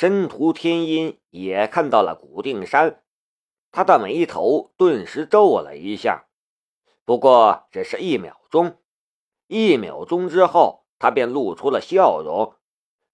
[0.00, 3.02] 申屠天音也看到了古定山，
[3.72, 6.28] 他的眉头顿时皱了一下，
[7.04, 8.80] 不过只是一秒钟。
[9.48, 12.54] 一秒钟之后，他便露出了笑容，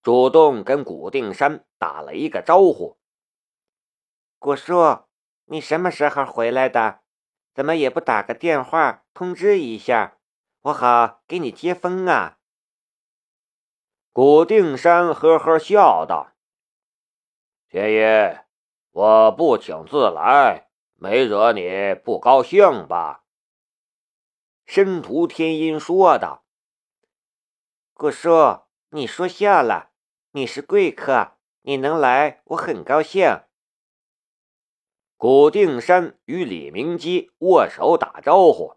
[0.02, 2.98] 主动跟古定山打了一个招呼
[4.38, 5.06] ：“古叔，
[5.46, 7.00] 你什么时候回来的？
[7.54, 10.18] 怎么也不打个电话通知一下，
[10.60, 12.36] 我好给你接风啊？”
[14.12, 16.33] 古定山呵呵笑道。
[17.74, 18.44] 天爷，
[18.92, 23.24] 我不请自来，没惹你不高兴吧？
[24.64, 26.44] 申屠天音说道。
[27.92, 29.90] 姑叔，你说笑了，
[30.30, 33.42] 你是贵客，你能来，我很高兴。
[35.16, 38.76] 古定山与李明基握手打招呼。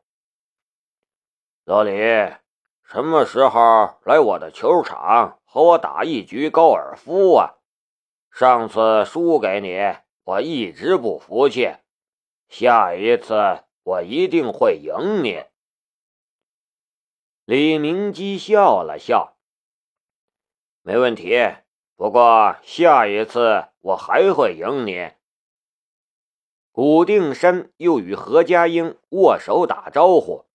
[1.66, 1.92] 老李，
[2.82, 7.57] 什么时候来我的球场和我打一局高尔夫啊？
[8.40, 11.74] 上次输给你，我一直不服气。
[12.48, 15.44] 下一次我一定会赢你。
[17.46, 19.40] 李明基笑了笑，
[20.84, 21.36] 没问题。
[21.96, 25.14] 不过下一次我还会赢你。
[26.72, 30.46] 古定山又与何家英握手打招呼：“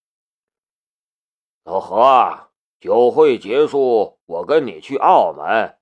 [1.67, 5.77] 老何，酒会结束，我跟你去澳门。”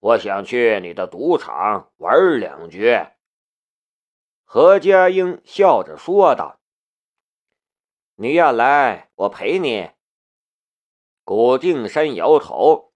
[0.00, 2.98] 我想去你的赌场玩两局。”
[4.44, 6.60] 何家英笑着说道。
[8.16, 9.90] “你要来，我陪你。”
[11.24, 12.94] 古定山摇头，“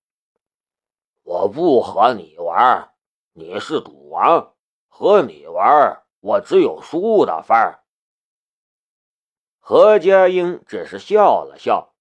[1.22, 2.94] 我不和你玩，
[3.33, 4.55] 你是赌王，
[4.89, 7.84] 和你玩，我只有输的份儿。”
[9.61, 11.91] 何家英只是笑了笑。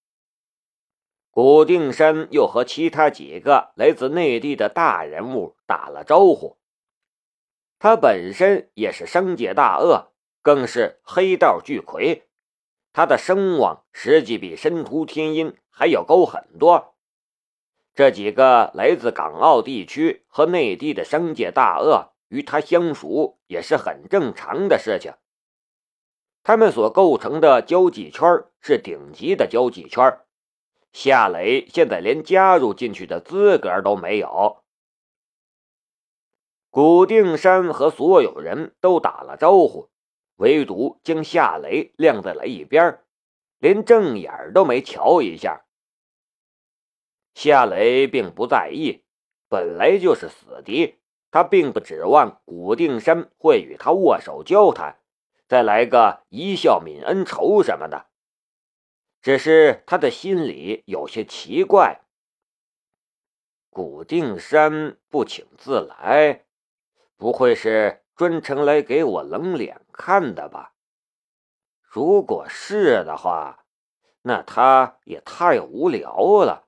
[1.33, 6.57] 古定山又和其他几个来自内地的大人物打了招呼。
[7.79, 12.27] 他本身也是商界大鳄，更是黑道巨魁，
[12.91, 16.95] 他的声望实际比申屠天音还要高很多。
[17.95, 25.13] 这几个来自港澳地区和内地的商界大鳄与他相熟也是很正常的事情。
[26.43, 30.19] 他们所构成的交际圈是顶级的交际圈。
[30.91, 34.63] 夏雷现在连加入进去的资格都没有。
[36.69, 39.89] 古定山和所有人都打了招呼，
[40.35, 42.99] 唯独将夏雷晾在了一边，
[43.57, 45.65] 连正眼都没瞧一下。
[47.33, 49.03] 夏雷并不在意，
[49.49, 50.99] 本来就是死敌，
[51.29, 54.99] 他并不指望古定山会与他握手交谈，
[55.47, 58.10] 再来个一笑泯恩仇什么的。
[59.21, 62.01] 只是他的心里有些奇怪。
[63.69, 66.45] 古定山不请自来，
[67.15, 70.73] 不会是专程来给我冷脸看的吧？
[71.81, 73.65] 如果是的话，
[74.23, 76.67] 那他也太无聊了。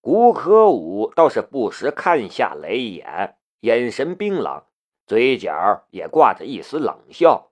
[0.00, 4.64] 古可武倒是不时看下雷一眼，眼神冰冷，
[5.06, 7.47] 嘴角也挂着一丝冷笑。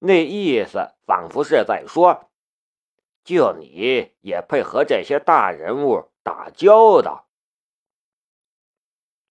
[0.00, 2.30] 那意思仿佛是在说
[3.24, 7.28] ：“就你也配和这些大人物打交道？”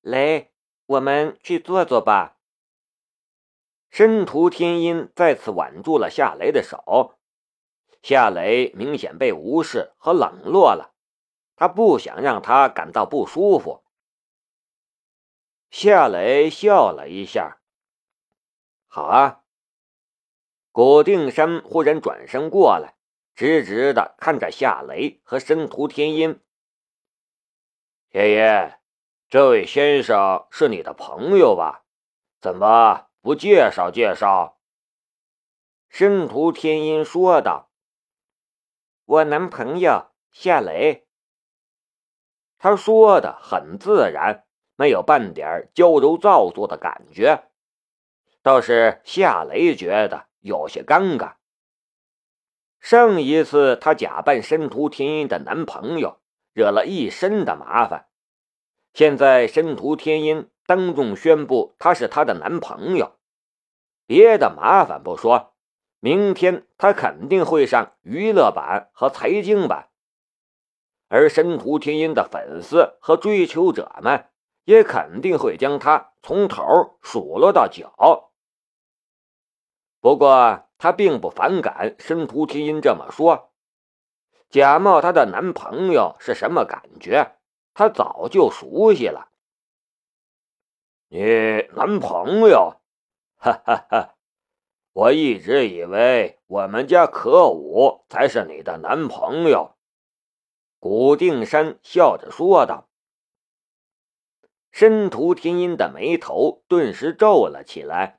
[0.01, 0.51] 来，
[0.85, 2.37] 我们去坐坐吧。
[3.89, 7.17] 申屠天音再次挽住了夏雷的手，
[8.01, 10.93] 夏雷明显被无视和冷落了，
[11.55, 13.85] 他不想让他感到不舒服。
[15.69, 17.61] 夏雷笑了一下
[18.87, 19.45] ：“好啊。”
[20.77, 22.93] 古定山忽然转身过来，
[23.33, 26.39] 直直的看着夏雷和申屠天音。
[28.11, 28.73] 天音，
[29.27, 31.83] 这位先生是你的朋友吧？
[32.39, 34.59] 怎么不介绍介绍？
[35.89, 37.71] 申屠天音说道
[39.05, 41.07] ：“我男朋友夏雷。”
[42.59, 44.45] 他说的很自然，
[44.75, 47.49] 没有半点娇柔造作的感觉，
[48.43, 50.27] 倒是夏雷觉得。
[50.47, 51.33] 有些尴尬。
[52.79, 56.19] 上一次他假扮申屠天音的男朋友，
[56.53, 58.07] 惹了一身的麻烦。
[58.93, 63.17] 现在申屠天音当众宣布他是她的男朋友，
[64.05, 65.53] 别的麻烦不说，
[65.99, 69.89] 明天他肯定会上娱乐版和财经版，
[71.09, 74.29] 而申屠天音的粉丝和追求者们
[74.65, 76.63] 也肯定会将他从头
[77.01, 78.26] 数落到脚。
[80.07, 83.51] 不过，她并不反感申屠天音这么说。
[84.49, 87.35] 假冒她的男朋友是什么感觉？
[87.73, 89.31] 她早就熟悉了。
[91.09, 92.77] 你男朋友？
[93.35, 94.15] 哈哈哈！
[94.93, 99.75] 我一直以为我们家可武才是你的男朋友。”
[100.79, 102.87] 古定山笑着说道。
[104.71, 108.16] 申屠天音的眉头顿时皱了起来。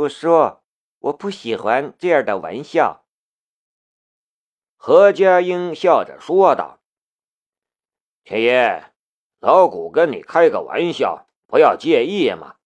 [0.00, 0.62] 我说
[1.00, 3.04] ：“我不喜欢这样的玩笑。”
[4.76, 6.80] 何家英笑着说道
[8.24, 8.92] ：“天爷，
[9.40, 12.56] 老古跟你开个玩笑，不要介意嘛。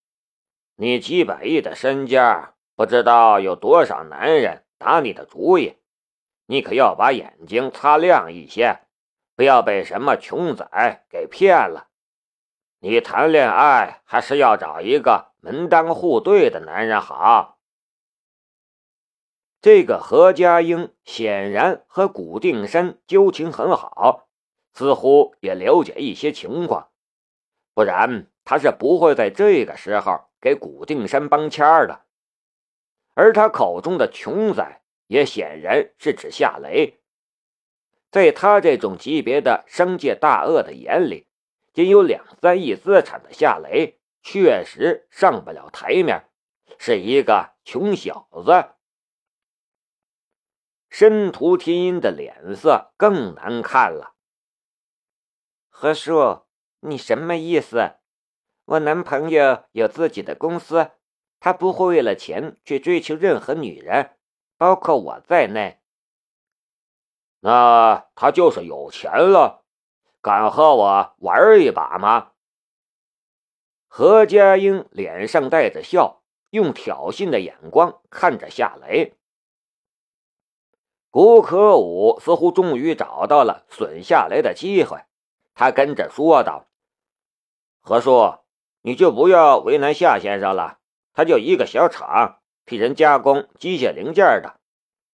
[0.76, 5.78] 你几百亿的身家，不知道有多少男人打你的主意，
[6.46, 8.86] 你可要把眼睛擦亮一些，
[9.34, 11.88] 不要被什么穷仔给骗了。
[12.78, 17.58] 你谈恋爱还是要找一个门当户对的男人好。”
[19.60, 24.28] 这个何家英显然和古定山交情很好，
[24.72, 26.90] 似乎也了解一些情况，
[27.74, 32.04] 不然他是不会在这个时候给古定山帮腔的。
[33.14, 37.00] 而他口中的穷仔，也显然是指夏雷。
[38.10, 41.26] 在他这种级别的商界大鳄的眼里，
[41.72, 46.30] 仅有两三亿资产的夏雷确实上不了台面，
[46.78, 48.70] 是一个穷小子。
[50.88, 54.14] 申屠天音的脸色更难看了。
[55.68, 56.46] 何叔，
[56.80, 57.96] 你什么意思？
[58.64, 60.92] 我男朋友有自己的公司，
[61.38, 64.16] 他不会为了钱去追求任何女人，
[64.56, 65.82] 包括我在内。
[67.40, 69.66] 那他就是有钱了，
[70.22, 72.30] 敢和我玩一把吗？
[73.96, 76.20] 何家英脸上带着笑，
[76.50, 79.14] 用挑衅的眼光看着夏雷。
[81.10, 84.98] 古可武似乎终于找到了损夏雷的机会，
[85.54, 86.66] 他跟着说道
[87.78, 88.38] ：“何叔，
[88.82, 90.80] 你就不要为难夏先生了，
[91.12, 94.58] 他就一个小厂，替人加工机械零件的，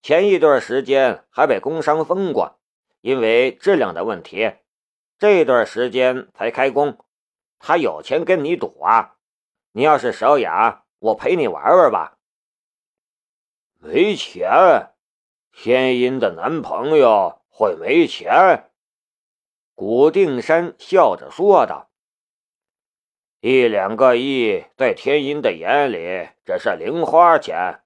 [0.00, 2.58] 前一段时间还被工商封过，
[3.02, 4.52] 因为质量的问题，
[5.18, 6.96] 这段时间才开工。
[7.60, 9.18] 他有钱跟你赌啊？
[9.72, 12.18] 你要是手痒，我陪你玩玩吧。”
[13.78, 14.94] 没钱。
[15.52, 18.70] 天音的男朋友会没钱？
[19.74, 21.90] 古定山笑着说道
[23.40, 27.82] ：“一两个亿在天音的眼里只是零花钱。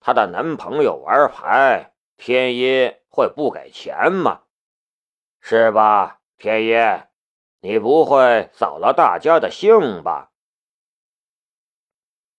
[0.00, 4.42] 她的男朋友玩牌，天音会不给钱吗？
[5.40, 6.78] 是吧，天音？
[7.64, 10.32] 你不会扫了大家的兴吧？”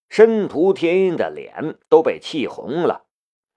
[0.08, 3.08] 申屠天音的脸都被气红了。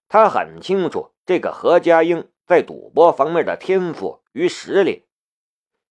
[0.09, 5.05] 他很清楚这个何家英在赌博方面的天赋与实力，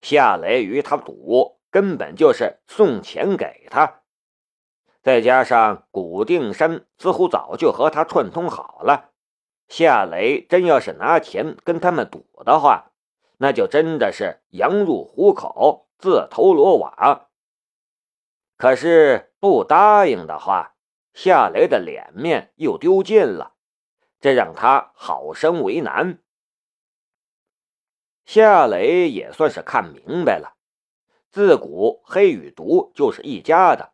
[0.01, 4.01] 夏雷与他赌根本就是送钱给他，
[5.03, 9.11] 再加上古定山似乎早就和他串通好了，
[9.67, 12.93] 夏雷真要是拿钱跟他们赌的话，
[13.37, 17.29] 那就真的是羊入虎口，自投罗网。
[18.57, 20.75] 可是不答应的话，
[21.13, 23.53] 夏雷的脸面又丢尽了。
[24.19, 26.19] 这让他好生为难。
[28.25, 30.57] 夏雷也算是看明白了，
[31.29, 33.93] 自古黑与毒就是一家的。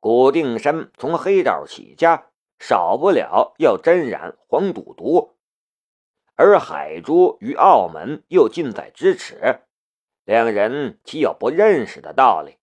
[0.00, 2.26] 古定山从黑道起家，
[2.58, 5.33] 少不了要沾染黄赌毒，
[6.36, 9.60] 而海珠与澳门又近在咫尺，
[10.24, 12.58] 两人岂有不认识的道理？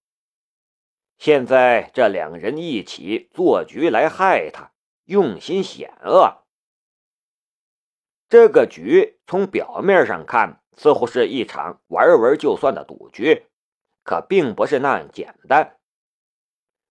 [1.18, 4.72] 现在这两人一起做局来害他，
[5.06, 6.44] 用心险恶。
[8.28, 13.46] 这个局从表面上看，似乎是一场玩玩就算的赌局，
[14.04, 15.78] 可并不是那样简单。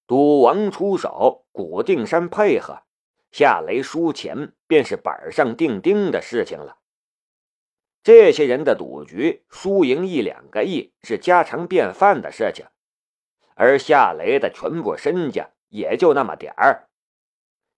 [0.07, 2.83] 赌王出手，古定山配合，
[3.31, 6.79] 夏雷输钱，便是板上钉钉的事情了。
[8.03, 12.67] 这些人的赌局，输赢一两个亿是家常便饭的事情，
[13.55, 16.89] 而夏雷的全部身家也就那么点儿，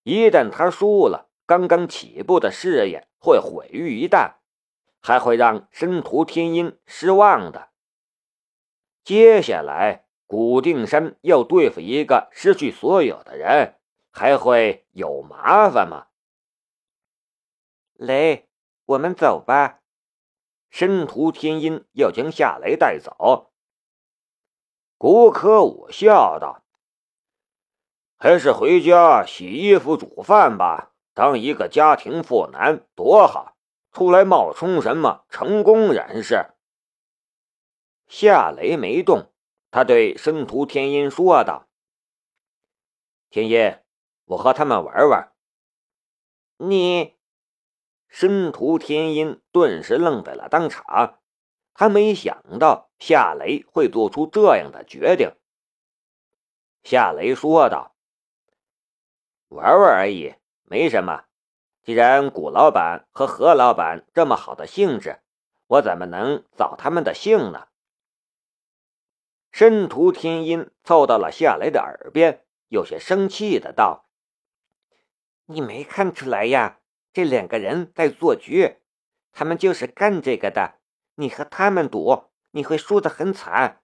[0.02, 1.28] 一旦他输了。
[1.44, 4.36] 刚刚起步的事业会毁于一旦，
[5.02, 7.70] 还会让申屠天音失望的。
[9.04, 13.74] 接下来，古定山要对付一个失去所有的人，
[14.12, 16.06] 还会有麻烦吗？
[17.94, 18.48] 雷，
[18.84, 19.80] 我们走吧。
[20.70, 23.52] 申屠天音要将夏雷带走。
[24.96, 26.62] 古可武笑道
[28.16, 33.54] ：“还是回家洗衣服、煮饭吧。”当一个家庭妇男多好，
[33.92, 36.54] 出来冒充什么成功人士？
[38.06, 39.30] 夏雷没动，
[39.70, 41.68] 他对申屠天音说道
[43.28, 43.78] ：“天音，
[44.24, 45.32] 我和他们玩玩。”
[46.58, 47.16] 你，
[48.08, 51.18] 申屠天音顿时愣在了当场，
[51.74, 55.32] 他没想到夏雷会做出这样的决定。
[56.84, 57.96] 夏雷说道
[59.48, 61.24] ：“玩玩而已，没什么。
[61.82, 65.20] 既然古老板和何老板这么好的兴致，
[65.66, 67.66] 我怎么能扫他们的兴呢？”
[69.50, 74.06] 申屠天音凑到了夏雷的耳边，有些生气的道。
[75.46, 76.78] 你没看出来呀？
[77.12, 78.76] 这两个人在做局，
[79.32, 80.78] 他们就是干这个的。
[81.16, 83.82] 你和他们赌，你会输得很惨。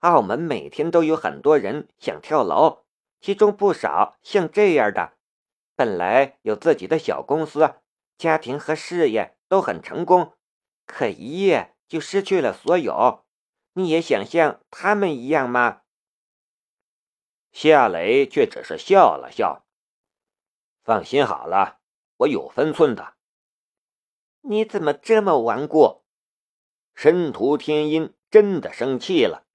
[0.00, 2.84] 澳门每天都有很多人想跳楼，
[3.20, 5.14] 其中不少像这样的，
[5.74, 7.76] 本来有自己的小公司，
[8.18, 10.34] 家庭和事业都很成功，
[10.86, 13.24] 可一夜就失去了所有。
[13.72, 15.80] 你也想像他们一样吗？
[17.50, 19.64] 夏雷却只是笑了笑。
[20.88, 21.80] 放心好了，
[22.16, 23.12] 我有分寸的。
[24.40, 26.06] 你怎么这么顽固？
[26.94, 29.46] 申屠天音真的生气了。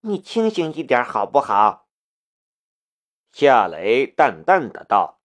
[0.00, 1.90] 你清醒一点好不好？
[3.30, 5.20] 夏雷淡淡的道：“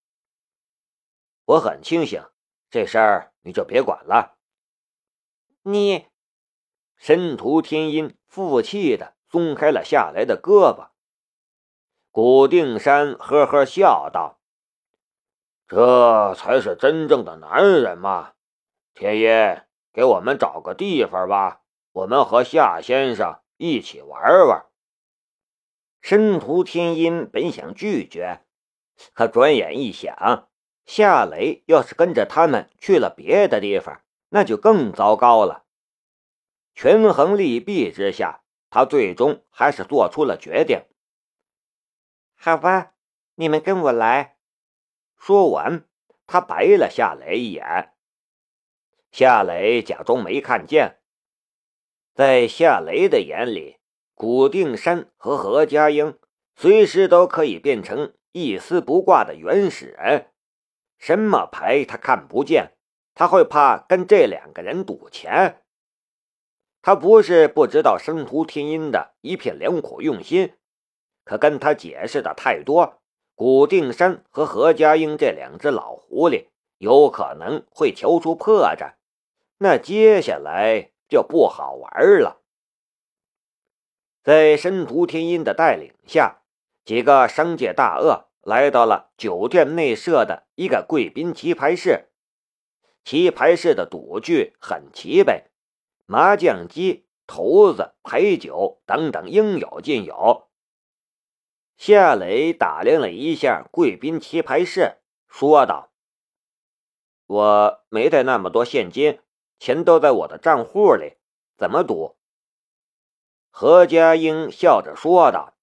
[1.47, 2.21] 我很清醒，
[2.69, 4.37] 这事儿你就别管了。”
[5.63, 6.07] 你，
[6.97, 10.89] 申屠天音负气的松开了夏雷的胳膊。
[12.09, 14.40] 古定山呵呵笑道。
[15.71, 18.33] 这才是真正的男人嘛！
[18.93, 19.61] 天音，
[19.93, 21.61] 给我们找个地方吧，
[21.93, 24.65] 我们和夏先生一起玩玩。
[26.01, 28.41] 申屠天音本想拒绝，
[29.13, 30.49] 可转眼一想，
[30.85, 35.63] 夏雷要是跟着他们去了别的地方，那就更糟糕了。
[36.75, 40.83] 权衡利弊之下，他最终还是做出了决定。
[42.35, 42.91] 好吧，
[43.35, 44.35] 你们跟我来。
[45.23, 45.85] 说完，
[46.25, 47.93] 他白了夏雷一眼。
[49.11, 50.97] 夏雷假装没看见。
[52.15, 53.77] 在夏雷的眼里，
[54.15, 56.17] 古定山和何家英
[56.55, 60.31] 随时都可以变成一丝不挂的原始人。
[60.97, 62.71] 什么牌他看不见，
[63.13, 65.61] 他会怕跟这两个人赌钱？
[66.81, 70.55] 他不是不知道生徒天音的一片良苦用心，
[71.23, 73.00] 可跟他解释的太多。
[73.35, 76.47] 古定山和何家英这两只老狐狸
[76.77, 78.93] 有可能会求出破绽，
[79.57, 82.41] 那接下来就不好玩了。
[84.23, 86.41] 在申屠天音的带领下，
[86.85, 92.09] 几个商界大鳄来到了酒店内设的一个贵宾棋牌室。
[93.03, 95.45] 棋牌室的赌具很齐备，
[96.05, 100.49] 麻将机、骰子、牌九等等应有尽有。
[101.83, 104.97] 夏雷打量了一下贵宾棋牌室，
[105.27, 105.89] 说道
[107.25, 109.19] ：“我没带那么多现金，
[109.57, 111.17] 钱都在我的账户里，
[111.57, 112.17] 怎么赌？”
[113.49, 115.55] 何家英笑着说道：“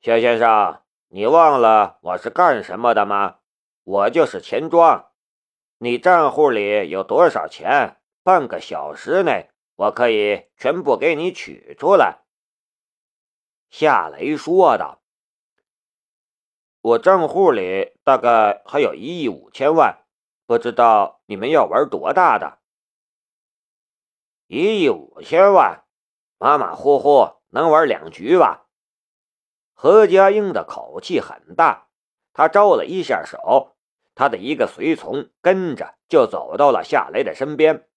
[0.00, 3.40] 夏先生，你忘了我是干什么的吗？
[3.84, 5.10] 我就是钱庄。
[5.76, 7.98] 你账户里有多少钱？
[8.22, 12.19] 半个小时内，我可以全部给你取出来。”
[13.70, 15.00] 夏雷说道
[16.82, 20.04] ：“我账户里大概还有一亿五千万，
[20.44, 22.58] 不知道你们要玩多大的？
[24.48, 25.84] 一亿五千万，
[26.36, 28.66] 马马虎虎能玩两局吧？”
[29.72, 31.88] 何家英的口气很大，
[32.32, 33.76] 他招了一下手，
[34.16, 37.88] 他的一个随从跟着就走到了夏雷的身边。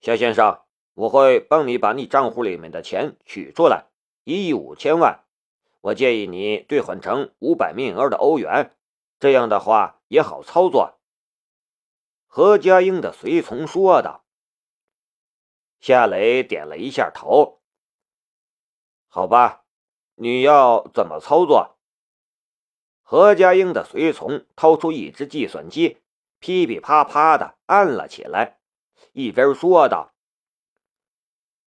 [0.00, 0.62] 夏先生，
[0.94, 3.89] 我会帮你把你账户里面的钱取出来。
[4.30, 5.24] 一亿五千万，
[5.80, 8.76] 我建议你兑换成五百面额的欧元，
[9.18, 11.00] 这样的话也好操作。”
[12.32, 14.24] 何家英的随从说道。
[15.80, 17.60] 夏雷点了一下头。
[19.10, 19.64] “好吧，
[20.14, 21.76] 你要怎么操作？”
[23.02, 25.98] 何家英的随从掏出一只计算机，
[26.38, 28.60] 噼噼啪啪的按了起来，
[29.10, 30.09] 一边说道。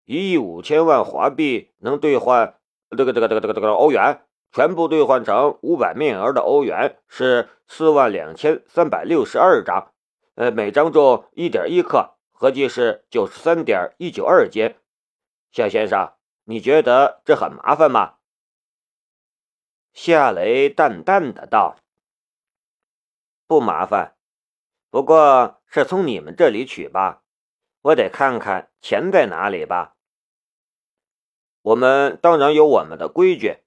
[0.04, 2.59] 一亿五千万华币能兑换
[2.97, 9.92] 这个这个这个这个这个欧元，全部兑换成五百面额的欧元是四万两千三百六十二张，
[10.35, 14.75] 呃，每张重一点一克，合计是九十三点一九二斤。
[15.52, 16.12] 夏先生，
[16.44, 18.14] 你觉得这很麻烦吗？
[19.92, 21.76] 夏雷淡淡的道
[23.47, 24.16] ：“不麻烦，
[24.90, 27.22] 不过是从你们这里取吧。”
[27.82, 29.96] 我得看看钱在哪里吧。
[31.62, 33.58] 我们当然有我们的规矩。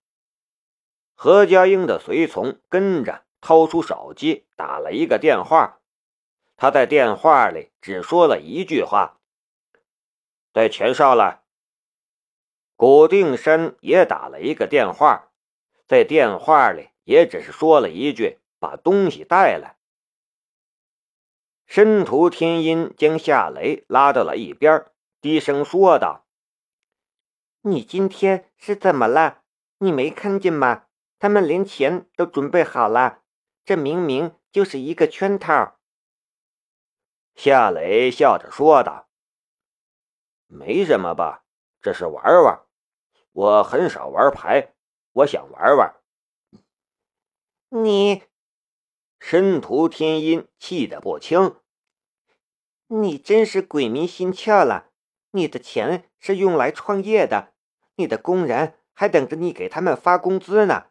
[1.13, 5.79] 何家英的随从跟着掏出手机打了一个电话，
[6.57, 9.19] 他在电话里只说了一句话
[10.51, 11.43] ：“带钱上来。”
[12.75, 15.31] 古定山也打了一个电话，
[15.87, 19.77] 在电话里也只是说了一句：“把东西带来。”
[21.65, 24.85] 申屠天音将夏雷拉到了一边，
[25.19, 26.25] 低声说道
[27.61, 29.41] ：“你今天是怎么了？
[29.79, 30.85] 你没看见吗？
[31.19, 33.23] 他们连钱都准备好了，
[33.65, 35.79] 这明明就是一个圈套。”
[37.35, 39.09] 夏雷笑着说道
[40.47, 41.43] ：“没什么吧，
[41.81, 42.61] 这是玩玩。”
[43.33, 44.73] 我很少玩牌，
[45.11, 45.93] 我想玩玩。
[47.67, 48.23] 你，
[49.27, 51.55] 申屠天音气得不轻。
[52.85, 54.91] 你真是鬼迷心窍了！
[55.31, 57.55] 你的钱是用来创业的，
[57.95, 60.89] 你的工人还等着你给他们发工资呢。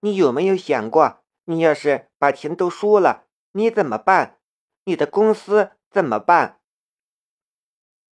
[0.00, 4.38] 你有没有想过，你要是把钱都输了，你怎么办？
[4.84, 6.60] 你的公司怎么办？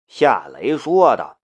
[0.07, 1.41] 夏雷说道。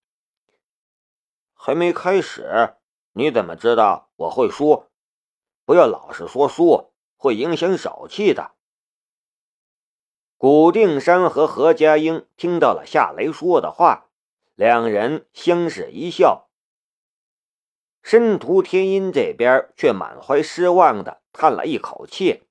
[1.54, 2.76] 还没开始，
[3.12, 4.90] 你怎么知道我会输？
[5.64, 6.92] 不要老是说输，
[7.23, 8.50] 会影响手气的。
[10.37, 14.09] 古定山和何家英听到了夏雷说的话，
[14.57, 16.49] 两人相视一笑。
[18.02, 22.43] 申屠天音这边却满怀失望的叹了一口气：“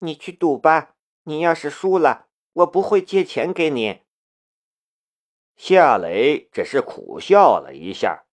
[0.00, 4.00] 你去赌吧，你要是输了，我不会借钱给你。”
[5.54, 8.23] 夏雷只是苦笑了一下。